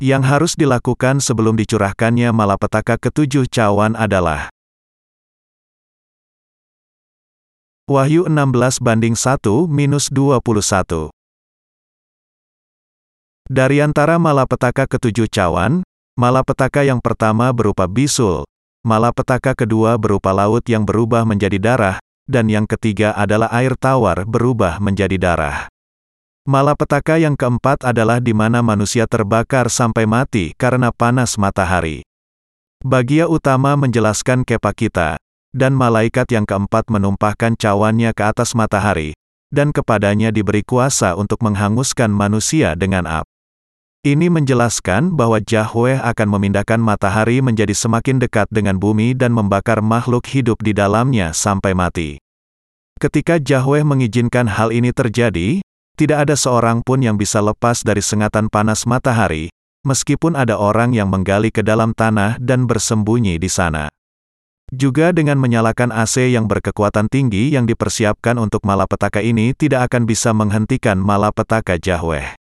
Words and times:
Yang 0.00 0.22
harus 0.24 0.52
dilakukan 0.56 1.20
sebelum 1.20 1.60
dicurahkannya 1.60 2.32
malapetaka 2.32 2.96
ketujuh 2.96 3.44
cawan 3.52 3.92
adalah 3.92 4.48
Wahyu 7.84 8.24
16 8.24 8.80
banding 8.80 9.12
1 9.12 9.44
minus 9.68 10.08
21. 10.08 11.12
Dari 13.44 13.84
antara 13.84 14.16
malapetaka 14.16 14.88
ketujuh 14.88 15.28
cawan, 15.28 15.84
malapetaka 16.16 16.80
yang 16.80 17.04
pertama 17.04 17.52
berupa 17.52 17.84
bisul, 17.84 18.48
malapetaka 18.80 19.52
kedua 19.52 20.00
berupa 20.00 20.32
laut 20.32 20.64
yang 20.64 20.88
berubah 20.88 21.28
menjadi 21.28 21.60
darah, 21.60 21.96
dan 22.24 22.48
yang 22.48 22.64
ketiga 22.64 23.12
adalah 23.12 23.52
air 23.52 23.76
tawar 23.76 24.24
berubah 24.24 24.80
menjadi 24.80 25.20
darah. 25.20 25.68
Malapetaka 26.48 27.20
yang 27.20 27.36
keempat 27.36 27.84
adalah 27.84 28.16
di 28.16 28.32
mana 28.32 28.64
manusia 28.64 29.04
terbakar 29.04 29.68
sampai 29.68 30.08
mati 30.08 30.56
karena 30.56 30.88
panas 30.88 31.36
matahari. 31.36 32.00
Bagia 32.80 33.28
utama 33.28 33.76
menjelaskan 33.76 34.48
kepa 34.48 34.72
kita, 34.72 35.20
dan 35.52 35.76
malaikat 35.76 36.32
yang 36.32 36.48
keempat 36.48 36.88
menumpahkan 36.88 37.60
cawannya 37.60 38.16
ke 38.16 38.24
atas 38.24 38.56
matahari, 38.56 39.12
dan 39.52 39.68
kepadanya 39.68 40.32
diberi 40.32 40.64
kuasa 40.64 41.12
untuk 41.12 41.44
menghanguskan 41.44 42.08
manusia 42.08 42.72
dengan 42.72 43.04
api. 43.04 43.28
Ini 44.00 44.32
menjelaskan 44.32 45.12
bahwa 45.12 45.44
Yahweh 45.44 46.00
akan 46.00 46.28
memindahkan 46.32 46.80
matahari 46.80 47.44
menjadi 47.44 47.76
semakin 47.76 48.16
dekat 48.16 48.48
dengan 48.48 48.80
bumi 48.80 49.12
dan 49.12 49.36
membakar 49.36 49.84
makhluk 49.84 50.24
hidup 50.24 50.56
di 50.64 50.72
dalamnya 50.72 51.36
sampai 51.36 51.76
mati. 51.76 52.16
Ketika 52.96 53.36
Yahweh 53.36 53.84
mengizinkan 53.84 54.48
hal 54.48 54.72
ini 54.72 54.88
terjadi, 54.96 55.60
tidak 56.00 56.24
ada 56.24 56.32
seorang 56.32 56.80
pun 56.80 57.04
yang 57.04 57.20
bisa 57.20 57.44
lepas 57.44 57.84
dari 57.84 58.00
sengatan 58.00 58.48
panas 58.48 58.88
matahari, 58.88 59.52
meskipun 59.84 60.32
ada 60.32 60.56
orang 60.56 60.96
yang 60.96 61.12
menggali 61.12 61.52
ke 61.52 61.60
dalam 61.60 61.92
tanah 61.92 62.40
dan 62.40 62.64
bersembunyi 62.64 63.36
di 63.36 63.52
sana. 63.52 63.92
Juga 64.72 65.12
dengan 65.12 65.36
menyalakan 65.36 65.92
AC 65.92 66.32
yang 66.32 66.48
berkekuatan 66.48 67.12
tinggi 67.12 67.52
yang 67.52 67.68
dipersiapkan 67.68 68.40
untuk 68.40 68.64
malapetaka 68.64 69.20
ini 69.20 69.52
tidak 69.52 69.92
akan 69.92 70.08
bisa 70.08 70.32
menghentikan 70.32 70.96
malapetaka 70.96 71.76
Yahweh. 71.76 72.32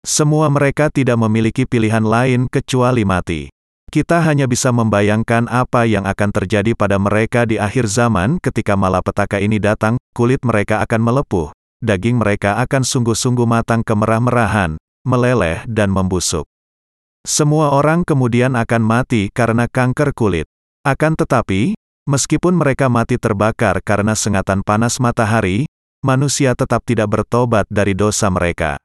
Semua 0.00 0.48
mereka 0.48 0.88
tidak 0.88 1.20
memiliki 1.20 1.68
pilihan 1.68 2.08
lain 2.08 2.48
kecuali 2.48 3.04
mati. 3.04 3.52
Kita 3.92 4.24
hanya 4.24 4.48
bisa 4.48 4.72
membayangkan 4.72 5.44
apa 5.50 5.84
yang 5.84 6.08
akan 6.08 6.30
terjadi 6.32 6.72
pada 6.72 6.96
mereka 6.96 7.44
di 7.44 7.60
akhir 7.60 7.84
zaman 7.84 8.40
ketika 8.40 8.80
malapetaka 8.80 9.42
ini 9.44 9.60
datang, 9.60 10.00
kulit 10.14 10.40
mereka 10.46 10.84
akan 10.84 11.00
melepuh, 11.02 11.50
daging 11.78 12.18
mereka 12.18 12.58
akan 12.62 12.82
sungguh-sungguh 12.82 13.46
matang 13.46 13.86
kemerah-merahan, 13.86 14.78
meleleh 15.06 15.62
dan 15.70 15.94
membusuk. 15.94 16.46
Semua 17.26 17.74
orang 17.74 18.06
kemudian 18.06 18.54
akan 18.54 18.82
mati 18.82 19.28
karena 19.34 19.68
kanker 19.68 20.14
kulit. 20.14 20.46
Akan 20.86 21.18
tetapi, 21.18 21.74
meskipun 22.08 22.56
mereka 22.56 22.88
mati 22.88 23.20
terbakar 23.20 23.82
karena 23.84 24.16
sengatan 24.16 24.64
panas 24.64 24.96
matahari, 25.02 25.66
manusia 26.00 26.54
tetap 26.54 26.86
tidak 26.86 27.10
bertobat 27.10 27.66
dari 27.68 27.92
dosa 27.92 28.30
mereka. 28.30 28.78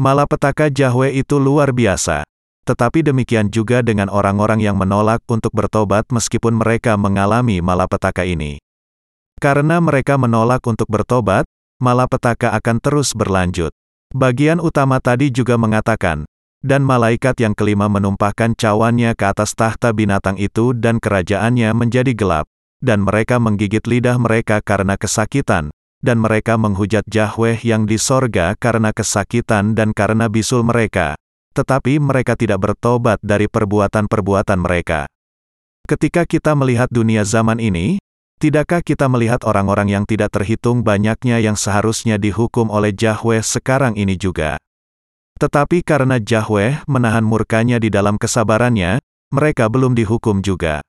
Malapetaka 0.00 0.72
Yahweh 0.72 1.12
itu 1.20 1.36
luar 1.36 1.76
biasa. 1.76 2.24
Tetapi 2.64 3.04
demikian 3.04 3.48
juga 3.52 3.80
dengan 3.80 4.08
orang-orang 4.12 4.60
yang 4.60 4.76
menolak 4.76 5.24
untuk 5.28 5.52
bertobat 5.52 6.08
meskipun 6.08 6.60
mereka 6.60 6.96
mengalami 6.96 7.60
malapetaka 7.60 8.24
ini. 8.24 8.60
Karena 9.40 9.80
mereka 9.80 10.20
menolak 10.20 10.60
untuk 10.68 10.88
bertobat, 10.88 11.48
malapetaka 11.80 12.52
akan 12.54 12.78
terus 12.78 13.16
berlanjut. 13.16 13.74
Bagian 14.12 14.60
utama 14.60 15.00
tadi 15.00 15.32
juga 15.32 15.56
mengatakan, 15.56 16.28
dan 16.60 16.84
malaikat 16.84 17.40
yang 17.40 17.56
kelima 17.56 17.88
menumpahkan 17.88 18.52
cawannya 18.52 19.16
ke 19.16 19.24
atas 19.24 19.56
tahta 19.56 19.96
binatang 19.96 20.36
itu 20.36 20.76
dan 20.76 21.00
kerajaannya 21.00 21.72
menjadi 21.72 22.12
gelap, 22.12 22.46
dan 22.84 23.00
mereka 23.00 23.40
menggigit 23.40 23.80
lidah 23.88 24.20
mereka 24.20 24.60
karena 24.60 25.00
kesakitan, 25.00 25.72
dan 26.04 26.20
mereka 26.20 26.60
menghujat 26.60 27.04
Yahweh 27.08 27.60
yang 27.64 27.88
di 27.88 27.96
sorga 27.96 28.56
karena 28.56 28.92
kesakitan 28.92 29.72
dan 29.72 29.92
karena 29.96 30.28
bisul 30.28 30.64
mereka. 30.64 31.16
Tetapi 31.50 31.98
mereka 31.98 32.38
tidak 32.38 32.62
bertobat 32.62 33.18
dari 33.24 33.50
perbuatan-perbuatan 33.50 34.58
mereka. 34.60 35.10
Ketika 35.88 36.22
kita 36.22 36.54
melihat 36.54 36.86
dunia 36.92 37.26
zaman 37.26 37.58
ini, 37.58 37.98
Tidakkah 38.40 38.80
kita 38.80 39.04
melihat 39.04 39.44
orang-orang 39.44 39.92
yang 39.92 40.04
tidak 40.08 40.32
terhitung 40.32 40.80
banyaknya 40.80 41.44
yang 41.44 41.60
seharusnya 41.60 42.16
dihukum 42.16 42.72
oleh 42.72 42.88
Yahweh 42.96 43.44
sekarang 43.44 44.00
ini 44.00 44.16
juga? 44.16 44.56
Tetapi 45.36 45.84
karena 45.84 46.16
Yahweh 46.16 46.88
menahan 46.88 47.20
murkanya 47.20 47.76
di 47.76 47.92
dalam 47.92 48.16
kesabarannya, 48.16 48.96
mereka 49.28 49.68
belum 49.68 49.92
dihukum 49.92 50.40
juga. 50.40 50.80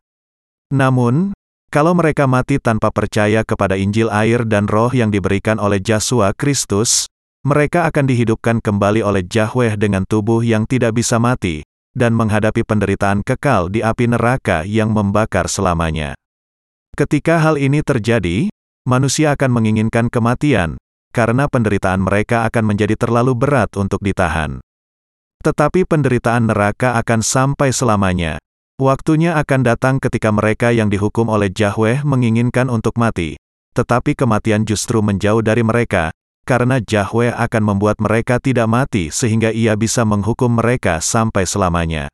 Namun, 0.72 1.36
kalau 1.68 1.92
mereka 1.92 2.24
mati 2.24 2.56
tanpa 2.56 2.88
percaya 2.88 3.44
kepada 3.44 3.76
Injil 3.76 4.08
air 4.08 4.48
dan 4.48 4.72
roh 4.72 4.96
yang 4.96 5.12
diberikan 5.12 5.60
oleh 5.60 5.84
Yesus 5.84 6.24
Kristus, 6.40 7.12
mereka 7.44 7.84
akan 7.92 8.08
dihidupkan 8.08 8.64
kembali 8.64 9.04
oleh 9.04 9.28
Yahweh 9.28 9.76
dengan 9.76 10.08
tubuh 10.08 10.40
yang 10.40 10.64
tidak 10.64 10.96
bisa 10.96 11.20
mati, 11.20 11.68
dan 11.92 12.16
menghadapi 12.16 12.64
penderitaan 12.64 13.28
kekal 13.28 13.68
di 13.68 13.84
api 13.84 14.08
neraka 14.08 14.64
yang 14.64 14.96
membakar 14.96 15.52
selamanya. 15.52 16.16
Ketika 16.92 17.40
hal 17.40 17.56
ini 17.56 17.80
terjadi, 17.80 18.52
manusia 18.84 19.32
akan 19.32 19.52
menginginkan 19.56 20.12
kematian, 20.12 20.76
karena 21.16 21.48
penderitaan 21.48 22.04
mereka 22.04 22.44
akan 22.52 22.76
menjadi 22.76 23.00
terlalu 23.00 23.32
berat 23.32 23.72
untuk 23.80 24.04
ditahan. 24.04 24.60
Tetapi 25.40 25.88
penderitaan 25.88 26.52
neraka 26.52 27.00
akan 27.00 27.24
sampai 27.24 27.72
selamanya. 27.72 28.44
Waktunya 28.76 29.40
akan 29.40 29.62
datang 29.64 29.96
ketika 30.04 30.36
mereka 30.36 30.76
yang 30.76 30.92
dihukum 30.92 31.32
oleh 31.32 31.48
Yahweh 31.48 32.04
menginginkan 32.04 32.68
untuk 32.68 33.00
mati, 33.00 33.40
tetapi 33.72 34.12
kematian 34.12 34.68
justru 34.68 35.00
menjauh 35.00 35.40
dari 35.40 35.64
mereka, 35.64 36.12
karena 36.44 36.84
Yahweh 36.84 37.32
akan 37.32 37.64
membuat 37.64 38.04
mereka 38.04 38.44
tidak 38.44 38.68
mati 38.68 39.08
sehingga 39.08 39.56
ia 39.56 39.80
bisa 39.80 40.04
menghukum 40.04 40.60
mereka 40.60 41.00
sampai 41.00 41.48
selamanya. 41.48 42.12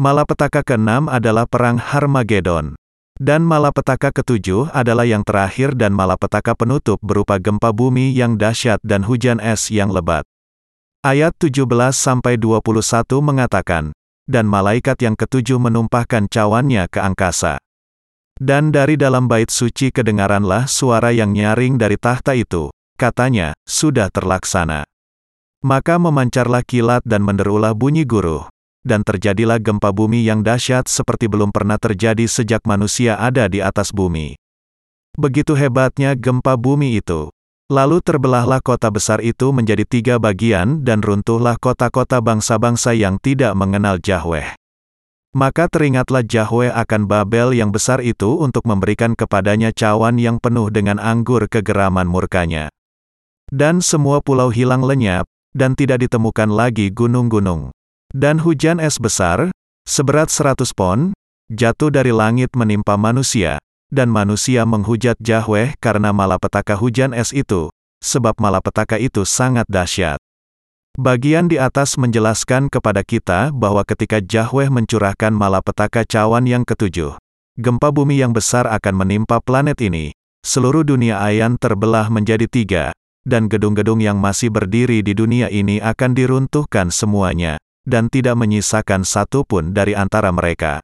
Malapetaka 0.00 0.64
keenam 0.64 1.12
adalah 1.12 1.44
Perang 1.44 1.76
Harmagedon. 1.76 2.79
Dan 3.20 3.44
malapetaka 3.44 4.16
ketujuh 4.16 4.72
adalah 4.72 5.04
yang 5.04 5.20
terakhir 5.20 5.76
dan 5.76 5.92
malapetaka 5.92 6.56
penutup 6.56 6.96
berupa 7.04 7.36
gempa 7.36 7.68
bumi 7.68 8.16
yang 8.16 8.40
dahsyat 8.40 8.80
dan 8.80 9.04
hujan 9.04 9.36
es 9.44 9.68
yang 9.68 9.92
lebat. 9.92 10.24
Ayat 11.04 11.36
17-21 11.36 12.40
mengatakan, 13.20 13.92
Dan 14.24 14.48
malaikat 14.48 15.04
yang 15.04 15.20
ketujuh 15.20 15.60
menumpahkan 15.60 16.32
cawannya 16.32 16.88
ke 16.88 16.96
angkasa. 16.96 17.60
Dan 18.40 18.72
dari 18.72 18.96
dalam 18.96 19.28
bait 19.28 19.52
suci 19.52 19.92
kedengaranlah 19.92 20.64
suara 20.64 21.12
yang 21.12 21.36
nyaring 21.36 21.76
dari 21.76 22.00
tahta 22.00 22.32
itu, 22.32 22.72
katanya, 22.96 23.52
sudah 23.68 24.08
terlaksana. 24.08 24.88
Maka 25.60 26.00
memancarlah 26.00 26.64
kilat 26.64 27.04
dan 27.04 27.20
menderulah 27.20 27.76
bunyi 27.76 28.08
guruh 28.08 28.48
dan 28.86 29.04
terjadilah 29.04 29.60
gempa 29.60 29.92
bumi 29.92 30.24
yang 30.24 30.40
dahsyat 30.40 30.88
seperti 30.88 31.28
belum 31.28 31.52
pernah 31.52 31.76
terjadi 31.76 32.24
sejak 32.24 32.64
manusia 32.64 33.20
ada 33.20 33.48
di 33.48 33.60
atas 33.60 33.92
bumi. 33.92 34.36
Begitu 35.18 35.58
hebatnya 35.58 36.14
gempa 36.14 36.54
bumi 36.54 37.00
itu. 37.00 37.28
Lalu 37.70 38.02
terbelahlah 38.02 38.58
kota 38.58 38.90
besar 38.90 39.22
itu 39.22 39.54
menjadi 39.54 39.86
tiga 39.86 40.14
bagian 40.18 40.82
dan 40.82 41.06
runtuhlah 41.06 41.54
kota-kota 41.54 42.18
bangsa-bangsa 42.18 42.98
yang 42.98 43.22
tidak 43.22 43.54
mengenal 43.54 44.02
Yahweh. 44.02 44.58
Maka 45.30 45.70
teringatlah 45.70 46.26
Yahweh 46.26 46.74
akan 46.74 47.06
Babel 47.06 47.54
yang 47.54 47.70
besar 47.70 48.02
itu 48.02 48.42
untuk 48.42 48.66
memberikan 48.66 49.14
kepadanya 49.14 49.70
cawan 49.70 50.18
yang 50.18 50.42
penuh 50.42 50.66
dengan 50.74 50.98
anggur 50.98 51.46
kegeraman 51.46 52.10
murkanya. 52.10 52.66
Dan 53.46 53.78
semua 53.78 54.18
pulau 54.18 54.50
hilang 54.50 54.82
lenyap, 54.82 55.30
dan 55.54 55.78
tidak 55.78 56.02
ditemukan 56.02 56.50
lagi 56.50 56.90
gunung-gunung. 56.90 57.70
Dan 58.10 58.42
hujan 58.42 58.82
es 58.82 58.98
besar, 58.98 59.54
seberat 59.86 60.34
seratus 60.34 60.74
pon, 60.74 61.14
jatuh 61.46 61.94
dari 61.94 62.10
langit 62.10 62.50
menimpa 62.58 62.98
manusia, 62.98 63.62
dan 63.86 64.10
manusia 64.10 64.66
menghujat 64.66 65.14
Yahweh 65.22 65.78
karena 65.78 66.10
malapetaka 66.10 66.74
hujan 66.74 67.14
es 67.14 67.30
itu, 67.30 67.70
sebab 68.02 68.34
malapetaka 68.42 68.98
itu 68.98 69.22
sangat 69.22 69.62
dahsyat. 69.70 70.18
Bagian 70.98 71.46
di 71.46 71.62
atas 71.62 71.94
menjelaskan 71.94 72.66
kepada 72.66 73.06
kita 73.06 73.54
bahwa 73.54 73.86
ketika 73.86 74.18
Yahweh 74.18 74.74
mencurahkan 74.74 75.30
malapetaka 75.30 76.02
cawan 76.02 76.50
yang 76.50 76.66
ketujuh, 76.66 77.14
gempa 77.62 77.94
bumi 77.94 78.18
yang 78.18 78.34
besar 78.34 78.66
akan 78.66 79.06
menimpa 79.06 79.38
planet 79.38 79.78
ini, 79.78 80.10
seluruh 80.42 80.82
dunia 80.82 81.22
ayan 81.22 81.54
terbelah 81.54 82.10
menjadi 82.10 82.50
tiga, 82.50 82.84
dan 83.22 83.46
gedung-gedung 83.46 84.02
yang 84.02 84.18
masih 84.18 84.50
berdiri 84.50 84.98
di 84.98 85.14
dunia 85.14 85.46
ini 85.46 85.78
akan 85.78 86.10
diruntuhkan 86.10 86.90
semuanya 86.90 87.62
dan 87.88 88.12
tidak 88.12 88.36
menyisakan 88.36 89.02
satupun 89.04 89.72
dari 89.72 89.96
antara 89.96 90.32
mereka. 90.32 90.80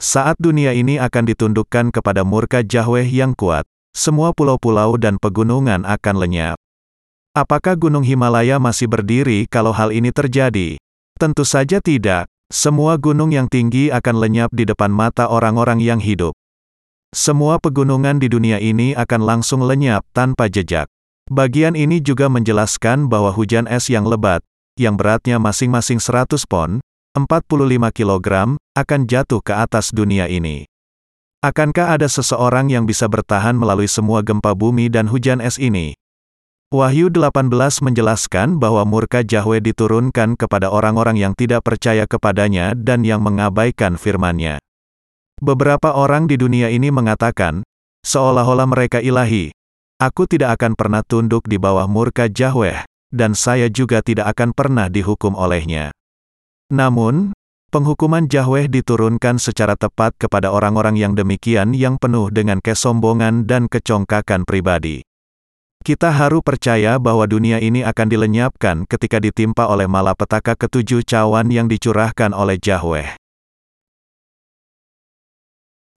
Saat 0.00 0.40
dunia 0.40 0.72
ini 0.72 0.96
akan 0.96 1.28
ditundukkan 1.28 1.92
kepada 1.92 2.24
murka 2.24 2.64
Yahweh 2.64 3.04
yang 3.04 3.36
kuat, 3.36 3.68
semua 3.92 4.32
pulau-pulau 4.32 4.96
dan 4.96 5.20
pegunungan 5.20 5.84
akan 5.84 6.16
lenyap. 6.16 6.56
Apakah 7.36 7.78
Gunung 7.78 8.02
Himalaya 8.02 8.58
masih 8.58 8.90
berdiri 8.90 9.46
kalau 9.46 9.70
hal 9.70 9.94
ini 9.94 10.10
terjadi? 10.10 10.80
Tentu 11.20 11.46
saja 11.46 11.78
tidak. 11.78 12.26
Semua 12.50 12.98
gunung 12.98 13.30
yang 13.30 13.46
tinggi 13.46 13.94
akan 13.94 14.18
lenyap 14.18 14.50
di 14.50 14.66
depan 14.66 14.90
mata 14.90 15.30
orang-orang 15.30 15.78
yang 15.78 16.02
hidup. 16.02 16.34
Semua 17.14 17.62
pegunungan 17.62 18.18
di 18.18 18.26
dunia 18.26 18.58
ini 18.58 18.98
akan 18.98 19.22
langsung 19.22 19.62
lenyap 19.62 20.02
tanpa 20.10 20.50
jejak. 20.50 20.90
Bagian 21.30 21.78
ini 21.78 22.02
juga 22.02 22.26
menjelaskan 22.26 23.06
bahwa 23.06 23.30
hujan 23.30 23.70
es 23.70 23.86
yang 23.86 24.02
lebat, 24.02 24.42
yang 24.78 24.94
beratnya 24.94 25.40
masing-masing 25.40 25.98
100 25.98 26.46
pon, 26.46 26.84
45 27.16 27.90
kg, 27.90 28.54
akan 28.78 29.00
jatuh 29.10 29.42
ke 29.42 29.50
atas 29.50 29.90
dunia 29.90 30.30
ini. 30.30 30.70
Akankah 31.40 31.96
ada 31.96 32.04
seseorang 32.04 32.68
yang 32.68 32.84
bisa 32.84 33.08
bertahan 33.08 33.56
melalui 33.56 33.88
semua 33.88 34.20
gempa 34.20 34.52
bumi 34.52 34.92
dan 34.92 35.08
hujan 35.08 35.40
es 35.40 35.56
ini? 35.56 35.96
Wahyu 36.70 37.10
18 37.10 37.50
menjelaskan 37.82 38.62
bahwa 38.62 38.86
murka 38.86 39.26
Yahweh 39.26 39.58
diturunkan 39.58 40.38
kepada 40.38 40.70
orang-orang 40.70 41.18
yang 41.18 41.34
tidak 41.34 41.66
percaya 41.66 42.06
kepadanya 42.06 42.78
dan 42.78 43.02
yang 43.02 43.24
mengabaikan 43.26 43.98
firman-Nya. 43.98 44.62
Beberapa 45.42 45.96
orang 45.96 46.28
di 46.28 46.38
dunia 46.38 46.70
ini 46.70 46.92
mengatakan, 46.92 47.66
seolah-olah 48.06 48.68
mereka 48.70 49.02
ilahi, 49.02 49.50
aku 49.98 50.28
tidak 50.30 50.60
akan 50.60 50.78
pernah 50.78 51.02
tunduk 51.02 51.48
di 51.48 51.58
bawah 51.58 51.88
murka 51.90 52.30
Yahweh, 52.30 52.86
dan 53.14 53.34
saya 53.34 53.66
juga 53.70 54.02
tidak 54.02 54.34
akan 54.34 54.54
pernah 54.54 54.86
dihukum 54.86 55.34
olehnya. 55.34 55.94
Namun, 56.70 57.34
Penghukuman 57.70 58.26
Yahweh 58.26 58.66
diturunkan 58.66 59.38
secara 59.38 59.78
tepat 59.78 60.18
kepada 60.18 60.50
orang-orang 60.50 60.98
yang 60.98 61.14
demikian 61.14 61.70
yang 61.70 62.02
penuh 62.02 62.26
dengan 62.26 62.58
kesombongan 62.58 63.46
dan 63.46 63.70
kecongkakan 63.70 64.42
pribadi. 64.42 65.06
Kita 65.78 66.10
harus 66.10 66.42
percaya 66.42 66.98
bahwa 66.98 67.30
dunia 67.30 67.62
ini 67.62 67.86
akan 67.86 68.10
dilenyapkan 68.10 68.90
ketika 68.90 69.22
ditimpa 69.22 69.70
oleh 69.70 69.86
malapetaka 69.86 70.58
ketujuh 70.58 71.06
cawan 71.06 71.46
yang 71.54 71.70
dicurahkan 71.70 72.34
oleh 72.34 72.58
Yahweh. 72.58 73.14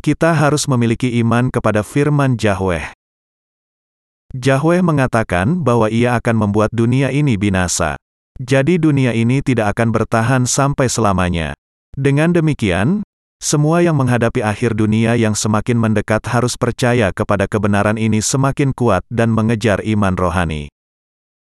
Kita 0.05 0.29
harus 0.37 0.69
memiliki 0.69 1.09
iman 1.25 1.49
kepada 1.49 1.81
firman 1.81 2.37
Yahweh. 2.37 2.93
Yahweh 4.33 4.81
mengatakan 4.81 5.61
bahwa 5.61 5.93
ia 5.93 6.17
akan 6.17 6.49
membuat 6.49 6.73
dunia 6.73 7.13
ini 7.13 7.37
binasa. 7.37 8.01
Jadi 8.41 8.81
dunia 8.81 9.13
ini 9.13 9.45
tidak 9.45 9.77
akan 9.77 9.93
bertahan 9.93 10.43
sampai 10.49 10.89
selamanya. 10.89 11.53
Dengan 11.93 12.33
demikian, 12.33 13.05
semua 13.37 13.85
yang 13.85 13.93
menghadapi 13.93 14.41
akhir 14.41 14.73
dunia 14.73 15.13
yang 15.13 15.37
semakin 15.37 15.77
mendekat 15.77 16.25
harus 16.25 16.57
percaya 16.57 17.13
kepada 17.13 17.45
kebenaran 17.45 18.01
ini 18.01 18.25
semakin 18.25 18.73
kuat 18.73 19.05
dan 19.13 19.29
mengejar 19.29 19.85
iman 19.85 20.17
rohani. 20.17 20.73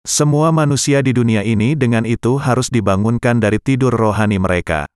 Semua 0.02 0.50
manusia 0.50 0.98
di 0.98 1.14
dunia 1.14 1.46
ini 1.46 1.78
dengan 1.78 2.02
itu 2.02 2.42
harus 2.42 2.74
dibangunkan 2.74 3.38
dari 3.38 3.62
tidur 3.62 3.94
rohani 3.94 4.42
mereka. 4.42 4.90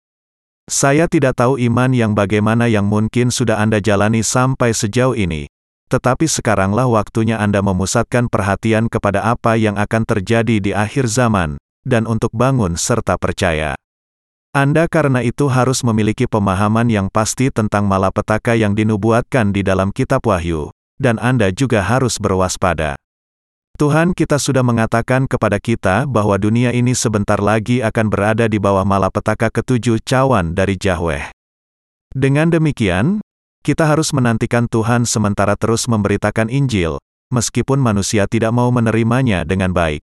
Saya 0.67 1.07
tidak 1.07 1.39
tahu 1.39 1.63
iman 1.63 1.95
yang 1.95 2.19
bagaimana 2.19 2.67
yang 2.67 2.91
mungkin 2.91 3.31
sudah 3.31 3.63
Anda 3.63 3.79
jalani 3.79 4.27
sampai 4.27 4.75
sejauh 4.75 5.15
ini. 5.15 5.47
Tetapi 5.95 6.27
sekaranglah 6.27 6.91
waktunya 6.91 7.39
Anda 7.39 7.63
memusatkan 7.63 8.27
perhatian 8.27 8.91
kepada 8.91 9.23
apa 9.23 9.55
yang 9.55 9.79
akan 9.79 10.03
terjadi 10.03 10.59
di 10.59 10.75
akhir 10.75 11.07
zaman, 11.07 11.55
dan 11.87 12.11
untuk 12.11 12.35
bangun 12.35 12.75
serta 12.75 13.15
percaya. 13.15 13.79
Anda 14.51 14.91
karena 14.91 15.23
itu 15.23 15.47
harus 15.47 15.87
memiliki 15.87 16.27
pemahaman 16.27 16.91
yang 16.91 17.07
pasti 17.15 17.55
tentang 17.55 17.87
malapetaka 17.87 18.59
yang 18.59 18.75
dinubuatkan 18.75 19.55
di 19.55 19.63
dalam 19.63 19.95
kitab 19.95 20.27
Wahyu, 20.27 20.75
dan 20.99 21.23
Anda 21.23 21.55
juga 21.55 21.87
harus 21.87 22.19
berwaspada. 22.19 22.99
Tuhan 23.79 24.19
kita 24.19 24.43
sudah 24.43 24.67
mengatakan 24.67 25.31
kepada 25.31 25.63
kita 25.63 26.11
bahwa 26.11 26.35
dunia 26.43 26.75
ini 26.75 26.91
sebentar 26.99 27.39
lagi 27.39 27.87
akan 27.87 28.11
berada 28.11 28.51
di 28.51 28.59
bawah 28.59 28.83
malapetaka 28.83 29.47
ketujuh 29.47 30.03
cawan 30.03 30.59
dari 30.59 30.75
Yahweh. 30.75 31.31
Dengan 32.15 32.51
demikian, 32.51 33.23
kita 33.65 33.89
harus 33.89 34.13
menantikan 34.13 34.69
Tuhan 34.69 35.09
sementara 35.09 35.57
terus 35.57 35.89
memberitakan 35.89 36.53
Injil, 36.53 37.01
meskipun 37.33 37.81
manusia 37.81 38.29
tidak 38.29 38.53
mau 38.53 38.69
menerimanya 38.69 39.49
dengan 39.49 39.73
baik. 39.73 40.05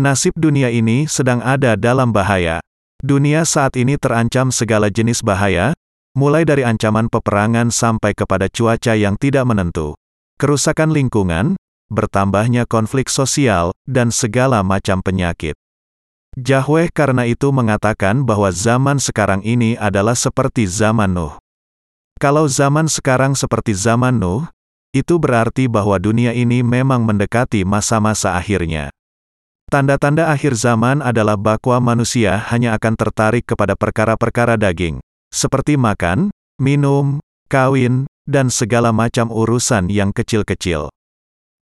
Nasib 0.00 0.32
dunia 0.40 0.72
ini 0.72 1.04
sedang 1.04 1.44
ada 1.44 1.76
dalam 1.76 2.08
bahaya, 2.08 2.64
Dunia 3.00 3.48
saat 3.48 3.80
ini 3.80 3.96
terancam 3.96 4.52
segala 4.52 4.92
jenis 4.92 5.24
bahaya, 5.24 5.72
mulai 6.12 6.44
dari 6.44 6.68
ancaman 6.68 7.08
peperangan 7.08 7.72
sampai 7.72 8.12
kepada 8.12 8.44
cuaca 8.52 8.92
yang 8.92 9.16
tidak 9.16 9.48
menentu, 9.48 9.96
kerusakan 10.36 10.92
lingkungan, 10.92 11.56
bertambahnya 11.88 12.68
konflik 12.68 13.08
sosial, 13.08 13.72
dan 13.88 14.12
segala 14.12 14.60
macam 14.60 15.00
penyakit. 15.00 15.56
Yahweh 16.36 16.92
karena 16.92 17.24
itu 17.24 17.48
mengatakan 17.56 18.20
bahwa 18.28 18.52
zaman 18.52 19.00
sekarang 19.00 19.40
ini 19.48 19.80
adalah 19.80 20.12
seperti 20.12 20.68
zaman 20.68 21.16
Nuh. 21.16 21.40
Kalau 22.20 22.44
zaman 22.44 22.84
sekarang 22.84 23.32
seperti 23.32 23.72
zaman 23.72 24.20
Nuh, 24.20 24.44
itu 24.92 25.16
berarti 25.16 25.72
bahwa 25.72 25.96
dunia 25.96 26.36
ini 26.36 26.60
memang 26.60 27.00
mendekati 27.00 27.64
masa-masa 27.64 28.36
akhirnya. 28.36 28.92
Tanda-tanda 29.72 30.28
akhir 30.28 30.52
zaman 30.52 31.00
adalah 31.00 31.40
bahwa 31.40 31.80
manusia 31.80 32.36
hanya 32.52 32.76
akan 32.76 32.92
tertarik 32.92 33.48
kepada 33.48 33.72
perkara-perkara 33.72 34.60
daging, 34.60 35.00
seperti 35.32 35.80
makan, 35.80 36.28
minum, 36.60 37.24
kawin, 37.48 38.04
dan 38.28 38.52
segala 38.52 38.92
macam 38.92 39.32
urusan 39.32 39.88
yang 39.88 40.12
kecil-kecil. 40.12 40.92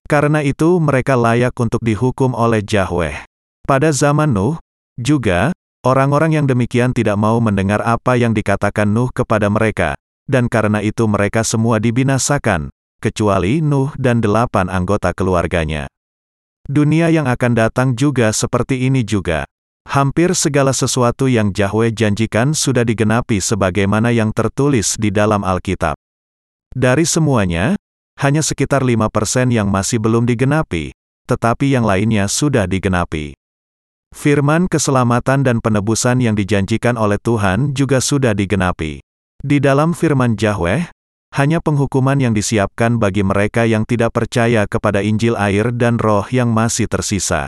Karena 0.09 0.41
itu 0.41 0.81
mereka 0.81 1.13
layak 1.13 1.53
untuk 1.61 1.85
dihukum 1.85 2.33
oleh 2.33 2.65
Yahweh. 2.65 3.29
Pada 3.61 3.93
zaman 3.93 4.33
Nuh, 4.33 4.57
juga, 4.97 5.53
orang-orang 5.85 6.33
yang 6.33 6.49
demikian 6.49 6.97
tidak 6.97 7.19
mau 7.19 7.37
mendengar 7.37 7.85
apa 7.85 8.17
yang 8.17 8.33
dikatakan 8.33 8.89
Nuh 8.89 9.13
kepada 9.13 9.51
mereka, 9.51 9.99
dan 10.27 10.51
karena 10.51 10.83
itu 10.83 11.07
mereka 11.07 11.41
semua 11.41 11.79
dibinasakan, 11.79 12.69
kecuali 12.99 13.63
Nuh 13.63 13.95
dan 13.95 14.19
delapan 14.19 14.67
anggota 14.67 15.15
keluarganya. 15.15 15.87
Dunia 16.67 17.07
yang 17.07 17.31
akan 17.31 17.55
datang 17.55 17.95
juga 17.95 18.35
seperti 18.35 18.91
ini 18.91 19.07
juga. 19.07 19.47
Hampir 19.87 20.35
segala 20.35 20.75
sesuatu 20.75 21.31
yang 21.31 21.55
Yahweh 21.55 21.95
janjikan 21.95 22.51
sudah 22.51 22.83
digenapi 22.83 23.39
sebagaimana 23.39 24.11
yang 24.11 24.35
tertulis 24.35 24.99
di 24.99 25.07
dalam 25.15 25.47
Alkitab. 25.47 25.95
Dari 26.75 27.07
semuanya, 27.07 27.79
hanya 28.19 28.43
sekitar 28.43 28.83
5% 28.83 29.47
yang 29.47 29.71
masih 29.71 30.03
belum 30.03 30.27
digenapi, 30.27 30.91
tetapi 31.23 31.71
yang 31.71 31.87
lainnya 31.87 32.27
sudah 32.27 32.67
digenapi. 32.67 33.31
Firman 34.11 34.67
keselamatan 34.67 35.47
dan 35.47 35.63
penebusan 35.63 36.19
yang 36.19 36.35
dijanjikan 36.35 36.99
oleh 36.99 37.15
Tuhan 37.23 37.71
juga 37.71 38.03
sudah 38.03 38.35
digenapi. 38.35 39.06
Di 39.45 39.61
dalam 39.61 39.93
firman 39.93 40.33
Yahweh, 40.33 40.89
hanya 41.37 41.61
penghukuman 41.61 42.17
yang 42.17 42.33
disiapkan 42.33 42.97
bagi 42.97 43.21
mereka 43.21 43.69
yang 43.69 43.85
tidak 43.85 44.17
percaya 44.17 44.65
kepada 44.65 45.05
Injil 45.05 45.37
air 45.37 45.69
dan 45.69 46.01
roh 46.01 46.25
yang 46.33 46.49
masih 46.49 46.89
tersisa. 46.89 47.45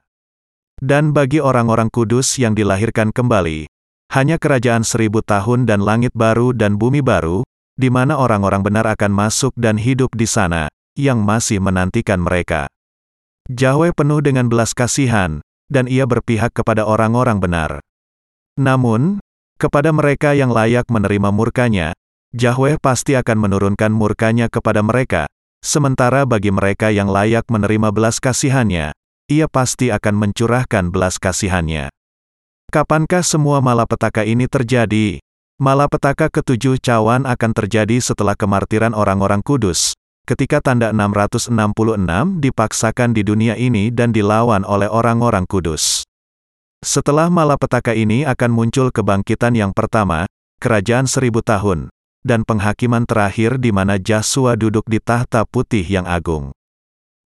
Dan 0.77 1.11
bagi 1.11 1.41
orang-orang 1.41 1.89
kudus 1.89 2.37
yang 2.37 2.53
dilahirkan 2.53 3.09
kembali, 3.09 3.65
hanya 4.13 4.37
kerajaan 4.37 4.85
seribu 4.85 5.25
tahun 5.25 5.65
dan 5.65 5.81
langit 5.81 6.13
baru 6.13 6.53
dan 6.53 6.77
bumi 6.77 7.01
baru, 7.01 7.41
di 7.73 7.89
mana 7.89 8.21
orang-orang 8.21 8.61
benar 8.61 8.85
akan 8.85 9.09
masuk 9.09 9.55
dan 9.57 9.81
hidup 9.81 10.13
di 10.13 10.29
sana, 10.29 10.69
yang 10.93 11.25
masih 11.25 11.57
menantikan 11.57 12.21
mereka. 12.21 12.69
Yahweh 13.49 13.97
penuh 13.97 14.21
dengan 14.21 14.45
belas 14.45 14.77
kasihan, 14.77 15.41
dan 15.73 15.89
ia 15.89 16.05
berpihak 16.05 16.53
kepada 16.53 16.85
orang-orang 16.85 17.41
benar. 17.41 17.81
Namun, 18.59 19.23
kepada 19.59 19.91
mereka 19.91 20.31
yang 20.31 20.49
layak 20.55 20.87
menerima 20.87 21.35
murkanya, 21.35 21.91
Yahweh 22.31 22.79
pasti 22.79 23.19
akan 23.19 23.37
menurunkan 23.37 23.91
murkanya 23.91 24.47
kepada 24.47 24.79
mereka, 24.79 25.27
sementara 25.59 26.23
bagi 26.23 26.49
mereka 26.49 26.87
yang 26.89 27.11
layak 27.11 27.43
menerima 27.51 27.91
belas 27.91 28.23
kasihannya, 28.23 28.95
ia 29.27 29.45
pasti 29.51 29.91
akan 29.91 30.15
mencurahkan 30.15 30.89
belas 30.89 31.19
kasihannya. 31.19 31.91
Kapankah 32.71 33.21
semua 33.21 33.59
malapetaka 33.59 34.23
ini 34.23 34.47
terjadi? 34.47 35.19
Malapetaka 35.59 36.31
ketujuh 36.31 36.79
cawan 36.79 37.27
akan 37.27 37.51
terjadi 37.51 37.99
setelah 37.99 38.31
kemartiran 38.39 38.95
orang-orang 38.95 39.43
kudus, 39.43 39.91
ketika 40.23 40.63
tanda 40.63 40.95
666 40.95 41.51
dipaksakan 42.39 43.11
di 43.11 43.27
dunia 43.27 43.59
ini 43.59 43.91
dan 43.91 44.15
dilawan 44.15 44.63
oleh 44.63 44.87
orang-orang 44.87 45.43
kudus. 45.49 46.07
Setelah 46.79 47.27
malapetaka 47.27 47.91
ini 47.91 48.23
akan 48.23 48.55
muncul 48.55 48.87
kebangkitan 48.87 49.51
yang 49.51 49.75
pertama, 49.75 50.23
kerajaan 50.63 51.11
seribu 51.11 51.43
tahun, 51.43 51.91
dan 52.23 52.47
penghakiman 52.47 53.03
terakhir 53.03 53.59
di 53.59 53.75
mana 53.75 53.99
Jasua 53.99 54.55
duduk 54.55 54.87
di 54.87 55.03
tahta 55.03 55.43
putih 55.43 55.83
yang 55.83 56.07
agung. 56.07 56.55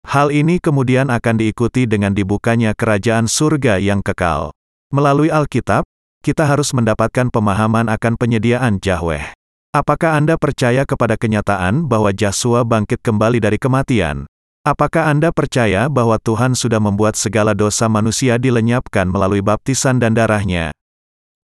Hal 0.04 0.34
ini 0.34 0.58
kemudian 0.58 1.06
akan 1.06 1.38
diikuti 1.38 1.86
dengan 1.86 2.12
dibukanya 2.12 2.74
kerajaan 2.74 3.30
surga 3.30 3.78
yang 3.78 4.02
kekal. 4.02 4.50
Melalui 4.90 5.30
Alkitab, 5.30 5.86
kita 6.20 6.50
harus 6.50 6.74
mendapatkan 6.74 7.30
pemahaman 7.30 7.86
akan 7.86 8.18
penyediaan 8.18 8.82
Yahweh. 8.82 9.32
Apakah 9.70 10.18
Anda 10.18 10.34
percaya 10.34 10.82
kepada 10.82 11.14
kenyataan 11.14 11.86
bahwa 11.86 12.10
Jasua 12.10 12.66
bangkit 12.66 13.02
kembali 13.06 13.38
dari 13.38 13.58
kematian? 13.58 14.26
Apakah 14.64 15.12
Anda 15.12 15.28
percaya 15.28 15.92
bahwa 15.92 16.16
Tuhan 16.16 16.56
sudah 16.56 16.80
membuat 16.80 17.20
segala 17.20 17.52
dosa 17.52 17.84
manusia 17.84 18.40
dilenyapkan 18.40 19.04
melalui 19.04 19.44
baptisan 19.44 20.00
dan 20.00 20.16
darahnya? 20.16 20.72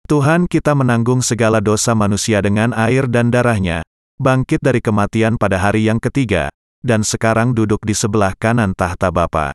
Tuhan 0.08 0.48
kita 0.48 0.72
menanggung 0.72 1.20
segala 1.20 1.60
dosa 1.60 1.92
manusia 1.92 2.40
dengan 2.40 2.72
air 2.72 3.04
dan 3.12 3.28
darahnya, 3.28 3.84
bangkit 4.16 4.64
dari 4.64 4.80
kematian 4.80 5.36
pada 5.36 5.60
hari 5.60 5.84
yang 5.84 6.00
ketiga, 6.00 6.48
dan 6.80 7.04
sekarang 7.04 7.52
duduk 7.52 7.84
di 7.84 7.92
sebelah 7.92 8.32
kanan 8.40 8.72
tahta 8.72 9.12
Bapa. 9.12 9.52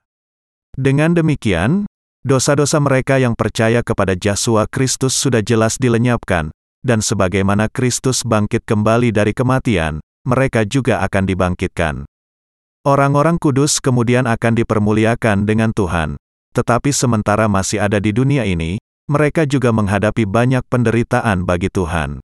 Dengan 0.77 1.17
demikian, 1.17 1.89
dosa-dosa 2.21 2.77
mereka 2.77 3.17
yang 3.17 3.33
percaya 3.33 3.81
kepada 3.81 4.13
Yesus 4.13 4.69
Kristus 4.69 5.17
sudah 5.17 5.41
jelas 5.41 5.81
dilenyapkan, 5.81 6.53
dan 6.85 7.01
sebagaimana 7.01 7.73
Kristus 7.73 8.21
bangkit 8.21 8.61
kembali 8.61 9.09
dari 9.09 9.33
kematian, 9.33 10.05
mereka 10.21 10.69
juga 10.69 11.01
akan 11.01 11.25
dibangkitkan. 11.25 12.05
Orang-orang 12.85 13.41
kudus 13.41 13.81
kemudian 13.81 14.29
akan 14.29 14.61
dipermuliakan 14.61 15.49
dengan 15.49 15.73
Tuhan, 15.73 16.21
tetapi 16.53 16.93
sementara 16.93 17.49
masih 17.49 17.81
ada 17.81 17.97
di 17.97 18.13
dunia 18.13 18.45
ini, 18.45 18.77
mereka 19.09 19.49
juga 19.49 19.73
menghadapi 19.73 20.29
banyak 20.29 20.61
penderitaan 20.69 21.49
bagi 21.49 21.73
Tuhan. 21.73 22.21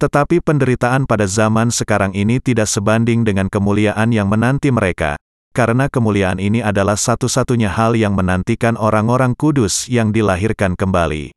Tetapi 0.00 0.40
penderitaan 0.40 1.04
pada 1.04 1.28
zaman 1.28 1.68
sekarang 1.68 2.16
ini 2.16 2.40
tidak 2.40 2.64
sebanding 2.64 3.28
dengan 3.28 3.52
kemuliaan 3.52 4.08
yang 4.08 4.24
menanti 4.24 4.72
mereka, 4.72 5.20
karena 5.52 5.92
kemuliaan 5.92 6.40
ini 6.40 6.64
adalah 6.64 6.96
satu-satunya 6.96 7.68
hal 7.68 7.92
yang 7.92 8.16
menantikan 8.16 8.80
orang-orang 8.80 9.36
kudus 9.36 9.84
yang 9.92 10.16
dilahirkan 10.16 10.80
kembali. 10.80 11.36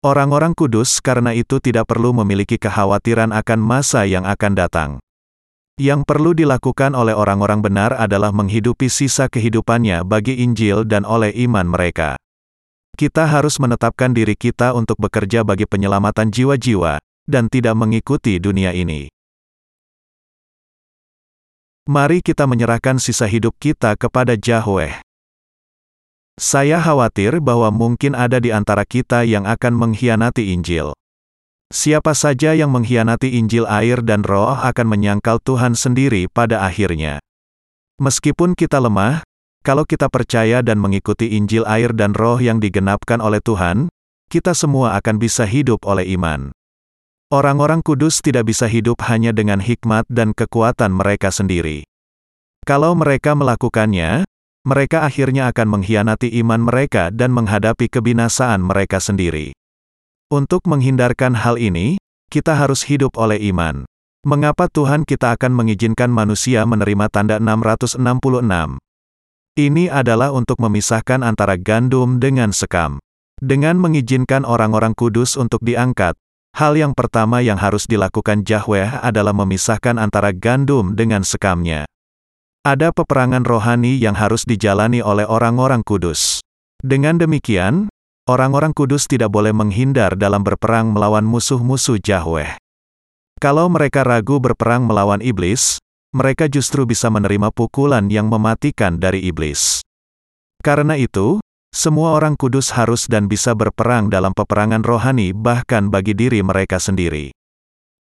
Orang-orang 0.00 0.56
kudus 0.56 1.04
karena 1.04 1.36
itu 1.36 1.60
tidak 1.60 1.92
perlu 1.92 2.16
memiliki 2.16 2.56
kekhawatiran 2.56 3.36
akan 3.36 3.60
masa 3.60 4.08
yang 4.08 4.24
akan 4.24 4.56
datang. 4.56 4.90
Yang 5.76 6.08
perlu 6.08 6.32
dilakukan 6.32 6.96
oleh 6.96 7.12
orang-orang 7.12 7.60
benar 7.60 7.92
adalah 7.92 8.32
menghidupi 8.32 8.88
sisa 8.88 9.28
kehidupannya 9.28 10.08
bagi 10.08 10.40
Injil 10.40 10.88
dan 10.88 11.04
oleh 11.04 11.28
iman 11.44 11.68
mereka. 11.68 12.16
Kita 12.96 13.28
harus 13.28 13.60
menetapkan 13.60 14.16
diri 14.16 14.32
kita 14.40 14.72
untuk 14.72 14.96
bekerja 14.96 15.44
bagi 15.44 15.68
penyelamatan 15.68 16.32
jiwa-jiwa, 16.32 16.96
dan 17.28 17.52
tidak 17.52 17.76
mengikuti 17.76 18.40
dunia 18.40 18.72
ini. 18.72 19.12
Mari 21.92 22.24
kita 22.24 22.48
menyerahkan 22.48 22.96
sisa 22.96 23.28
hidup 23.28 23.52
kita 23.60 24.00
kepada 24.00 24.32
Yahweh. 24.32 25.04
Saya 26.40 26.80
khawatir 26.80 27.36
bahwa 27.44 27.68
mungkin 27.68 28.16
ada 28.16 28.40
di 28.40 28.48
antara 28.48 28.88
kita 28.88 29.28
yang 29.28 29.44
akan 29.44 29.76
mengkhianati 29.76 30.56
Injil. 30.56 30.96
Siapa 31.66 32.14
saja 32.14 32.54
yang 32.54 32.70
mengkhianati 32.70 33.34
Injil 33.42 33.66
air 33.66 33.98
dan 33.98 34.22
roh 34.22 34.54
akan 34.54 34.86
menyangkal 34.86 35.42
Tuhan 35.42 35.74
sendiri 35.74 36.30
pada 36.30 36.62
akhirnya. 36.62 37.18
Meskipun 37.98 38.54
kita 38.54 38.78
lemah, 38.78 39.26
kalau 39.66 39.82
kita 39.82 40.06
percaya 40.06 40.62
dan 40.62 40.78
mengikuti 40.78 41.34
Injil 41.34 41.66
air 41.66 41.90
dan 41.90 42.14
roh 42.14 42.38
yang 42.38 42.62
digenapkan 42.62 43.18
oleh 43.18 43.42
Tuhan, 43.42 43.90
kita 44.30 44.54
semua 44.54 44.94
akan 44.94 45.18
bisa 45.18 45.42
hidup 45.42 45.82
oleh 45.82 46.06
iman. 46.14 46.54
Orang-orang 47.34 47.82
kudus 47.82 48.22
tidak 48.22 48.46
bisa 48.46 48.70
hidup 48.70 49.02
hanya 49.10 49.34
dengan 49.34 49.58
hikmat 49.58 50.06
dan 50.06 50.38
kekuatan 50.38 50.94
mereka 50.94 51.34
sendiri. 51.34 51.82
Kalau 52.62 52.94
mereka 52.94 53.34
melakukannya, 53.34 54.22
mereka 54.62 55.02
akhirnya 55.02 55.50
akan 55.50 55.66
mengkhianati 55.78 56.30
iman 56.46 56.62
mereka 56.62 57.10
dan 57.10 57.34
menghadapi 57.34 57.90
kebinasaan 57.90 58.62
mereka 58.62 59.02
sendiri. 59.02 59.50
Untuk 60.26 60.66
menghindarkan 60.66 61.38
hal 61.38 61.54
ini, 61.54 62.02
kita 62.34 62.58
harus 62.58 62.82
hidup 62.82 63.14
oleh 63.14 63.38
iman. 63.54 63.86
Mengapa 64.26 64.66
Tuhan 64.66 65.06
kita 65.06 65.38
akan 65.38 65.54
mengizinkan 65.54 66.10
manusia 66.10 66.66
menerima 66.66 67.06
tanda 67.14 67.38
666? 67.38 68.02
Ini 69.54 69.84
adalah 69.86 70.34
untuk 70.34 70.58
memisahkan 70.58 71.22
antara 71.22 71.54
gandum 71.54 72.18
dengan 72.18 72.50
sekam. 72.50 72.98
Dengan 73.38 73.78
mengizinkan 73.78 74.42
orang-orang 74.42 74.98
kudus 74.98 75.38
untuk 75.38 75.62
diangkat, 75.62 76.18
hal 76.58 76.74
yang 76.74 76.90
pertama 76.90 77.38
yang 77.38 77.62
harus 77.62 77.86
dilakukan 77.86 78.42
Yahweh 78.42 78.98
adalah 79.06 79.30
memisahkan 79.30 79.94
antara 79.94 80.34
gandum 80.34 80.98
dengan 80.98 81.22
sekamnya. 81.22 81.86
Ada 82.66 82.90
peperangan 82.90 83.46
rohani 83.46 83.94
yang 83.94 84.18
harus 84.18 84.42
dijalani 84.42 85.06
oleh 85.06 85.22
orang-orang 85.22 85.86
kudus. 85.86 86.42
Dengan 86.82 87.14
demikian, 87.14 87.94
orang-orang 88.26 88.74
kudus 88.74 89.06
tidak 89.06 89.30
boleh 89.30 89.54
menghindar 89.54 90.18
dalam 90.18 90.42
berperang 90.42 90.90
melawan 90.90 91.22
musuh-musuh 91.22 92.02
Yahweh. 92.02 92.58
Kalau 93.38 93.70
mereka 93.70 94.02
ragu 94.02 94.42
berperang 94.42 94.84
melawan 94.86 95.22
iblis, 95.22 95.78
mereka 96.10 96.50
justru 96.50 96.84
bisa 96.84 97.06
menerima 97.08 97.54
pukulan 97.54 98.10
yang 98.10 98.26
mematikan 98.26 98.98
dari 98.98 99.22
iblis. 99.26 99.84
Karena 100.64 100.98
itu, 100.98 101.38
semua 101.76 102.16
orang 102.16 102.40
kudus 102.40 102.72
harus 102.72 103.04
dan 103.04 103.28
bisa 103.28 103.52
berperang 103.52 104.08
dalam 104.08 104.32
peperangan 104.32 104.80
rohani 104.80 105.36
bahkan 105.36 105.92
bagi 105.92 106.16
diri 106.16 106.40
mereka 106.40 106.80
sendiri. 106.80 107.36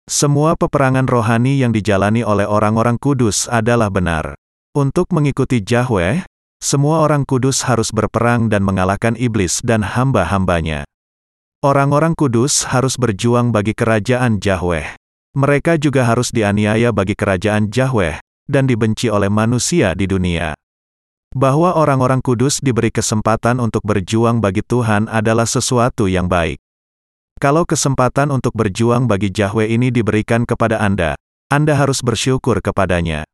Semua 0.07 0.55
peperangan 0.55 1.09
rohani 1.09 1.59
yang 1.59 1.75
dijalani 1.75 2.23
oleh 2.23 2.47
orang-orang 2.47 3.01
kudus 3.01 3.51
adalah 3.51 3.91
benar. 3.91 4.39
Untuk 4.77 5.11
mengikuti 5.11 5.59
Yahweh, 5.65 6.23
semua 6.65 7.05
orang 7.05 7.29
kudus 7.29 7.69
harus 7.69 7.93
berperang 7.93 8.49
dan 8.49 8.65
mengalahkan 8.65 9.13
iblis 9.21 9.61
dan 9.61 9.85
hamba-hambanya. 9.85 10.89
Orang-orang 11.61 12.17
kudus 12.17 12.65
harus 12.73 12.97
berjuang 12.97 13.53
bagi 13.53 13.77
kerajaan 13.77 14.41
Yahweh. 14.41 14.97
Mereka 15.37 15.77
juga 15.77 16.09
harus 16.09 16.33
dianiaya 16.33 16.89
bagi 16.89 17.13
kerajaan 17.13 17.69
Yahweh, 17.69 18.17
dan 18.49 18.65
dibenci 18.65 19.13
oleh 19.13 19.29
manusia 19.29 19.93
di 19.93 20.09
dunia. 20.09 20.57
Bahwa 21.37 21.77
orang-orang 21.77 22.25
kudus 22.25 22.65
diberi 22.65 22.89
kesempatan 22.89 23.61
untuk 23.61 23.85
berjuang 23.85 24.41
bagi 24.41 24.65
Tuhan 24.65 25.13
adalah 25.13 25.45
sesuatu 25.45 26.09
yang 26.09 26.33
baik. 26.33 26.57
Kalau 27.45 27.69
kesempatan 27.69 28.33
untuk 28.33 28.57
berjuang 28.57 29.05
bagi 29.05 29.29
Yahweh 29.29 29.69
ini 29.69 29.93
diberikan 29.93 30.49
kepada 30.49 30.81
Anda, 30.81 31.13
Anda 31.53 31.77
harus 31.77 32.01
bersyukur 32.01 32.65
kepadanya. 32.65 33.29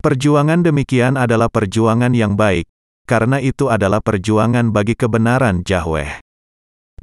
Perjuangan 0.00 0.64
demikian 0.64 1.20
adalah 1.20 1.52
perjuangan 1.52 2.16
yang 2.16 2.32
baik, 2.32 2.64
karena 3.04 3.36
itu 3.36 3.68
adalah 3.68 4.00
perjuangan 4.00 4.72
bagi 4.72 4.96
kebenaran 4.96 5.60
Yahweh. 5.60 6.24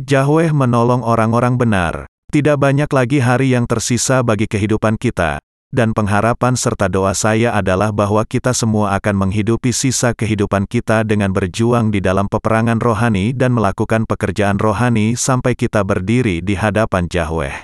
Yahweh 0.02 0.50
menolong 0.50 1.06
orang-orang 1.06 1.62
benar, 1.62 2.10
tidak 2.34 2.58
banyak 2.58 2.90
lagi 2.90 3.22
hari 3.22 3.54
yang 3.54 3.70
tersisa 3.70 4.26
bagi 4.26 4.50
kehidupan 4.50 4.98
kita, 4.98 5.38
dan 5.70 5.94
pengharapan 5.94 6.58
serta 6.58 6.90
doa 6.90 7.14
saya 7.14 7.54
adalah 7.54 7.94
bahwa 7.94 8.26
kita 8.26 8.50
semua 8.58 8.98
akan 8.98 9.30
menghidupi 9.30 9.70
sisa 9.70 10.18
kehidupan 10.18 10.66
kita 10.66 11.06
dengan 11.06 11.30
berjuang 11.30 11.94
di 11.94 12.02
dalam 12.02 12.26
peperangan 12.26 12.82
rohani 12.82 13.30
dan 13.30 13.54
melakukan 13.54 14.10
pekerjaan 14.10 14.58
rohani 14.58 15.14
sampai 15.14 15.54
kita 15.54 15.86
berdiri 15.86 16.42
di 16.42 16.58
hadapan 16.58 17.06
Yahweh. 17.06 17.62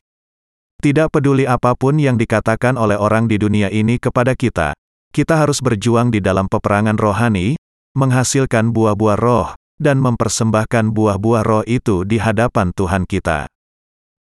Tidak 0.77 1.09
peduli 1.09 1.49
apa 1.49 1.73
pun 1.73 1.95
yang 1.95 2.21
dikatakan 2.21 2.77
oleh 2.77 3.01
orang 3.01 3.25
di 3.25 3.39
dunia 3.39 3.71
ini 3.71 3.95
kepada 3.97 4.35
kita, 4.35 4.75
kita 5.13 5.45
harus 5.45 5.61
berjuang 5.61 6.09
di 6.09 6.17
dalam 6.17 6.49
peperangan 6.49 6.97
rohani, 6.97 7.53
menghasilkan 7.93 8.73
buah-buah 8.73 9.17
roh, 9.21 9.53
dan 9.77 10.01
mempersembahkan 10.01 10.89
buah-buah 10.89 11.43
roh 11.45 11.63
itu 11.69 12.01
di 12.01 12.17
hadapan 12.17 12.73
Tuhan 12.73 13.05
kita. 13.05 13.45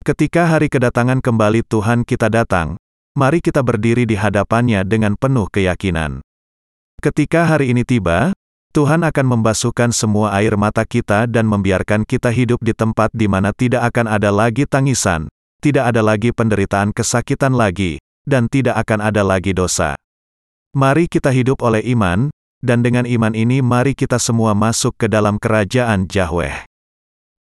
Ketika 0.01 0.50
hari 0.50 0.65
kedatangan 0.65 1.22
kembali 1.22 1.62
Tuhan 1.69 2.01
kita 2.01 2.34
datang, 2.34 2.81
mari 3.13 3.38
kita 3.38 3.62
berdiri 3.62 4.10
di 4.10 4.17
hadapannya 4.17 4.81
dengan 4.81 5.13
penuh 5.13 5.46
keyakinan. 5.53 6.25
Ketika 6.98 7.46
hari 7.46 7.69
ini 7.69 7.86
tiba, 7.86 8.34
Tuhan 8.74 9.05
akan 9.05 9.25
membasuhkan 9.29 9.93
semua 9.93 10.34
air 10.34 10.58
mata 10.58 10.81
kita 10.89 11.29
dan 11.29 11.46
membiarkan 11.46 12.01
kita 12.01 12.34
hidup 12.34 12.65
di 12.65 12.74
tempat 12.74 13.13
di 13.13 13.29
mana 13.29 13.53
tidak 13.53 13.93
akan 13.93 14.10
ada 14.10 14.34
lagi 14.34 14.65
tangisan, 14.65 15.29
tidak 15.62 15.93
ada 15.93 16.01
lagi 16.01 16.34
penderitaan 16.34 16.98
kesakitan 16.98 17.53
lagi, 17.53 18.01
dan 18.25 18.50
tidak 18.50 18.81
akan 18.81 19.05
ada 19.05 19.22
lagi 19.22 19.53
dosa. 19.53 19.93
Mari 20.79 21.12
kita 21.12 21.36
hidup 21.36 21.59
oleh 21.59 21.83
iman, 21.91 22.31
dan 22.63 22.79
dengan 22.79 23.03
iman 23.03 23.36
ini 23.36 23.59
mari 23.59 23.91
kita 23.91 24.15
semua 24.15 24.55
masuk 24.55 24.95
ke 24.95 25.12
dalam 25.12 25.36
kerajaan 25.36 26.07
Yahweh. 26.07 26.68